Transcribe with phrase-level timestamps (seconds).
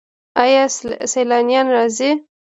[0.43, 0.63] آیا
[1.11, 2.11] سیلانیان راځي؟